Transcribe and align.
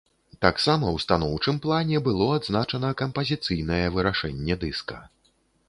Таксама 0.45 0.85
ў 0.91 0.97
станоўчым 1.03 1.59
плане 1.65 2.01
было 2.09 2.29
адзначана 2.39 2.89
кампазіцыйнае 3.03 3.85
вырашэнне 3.99 4.59
дыска. 4.65 4.97